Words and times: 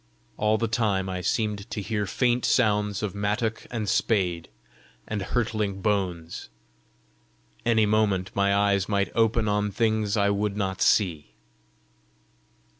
All 0.35 0.57
the 0.57 0.67
time 0.67 1.07
I 1.09 1.21
seemed 1.21 1.69
to 1.69 1.79
hear 1.79 2.07
faint 2.07 2.43
sounds 2.43 3.03
of 3.03 3.13
mattock 3.13 3.67
and 3.69 3.87
spade 3.87 4.49
and 5.07 5.21
hurtling 5.21 5.79
bones: 5.79 6.49
any 7.67 7.85
moment 7.85 8.31
my 8.33 8.51
eyes 8.55 8.89
might 8.89 9.11
open 9.13 9.47
on 9.47 9.69
things 9.69 10.17
I 10.17 10.31
would 10.31 10.57
not 10.57 10.81
see! 10.81 11.35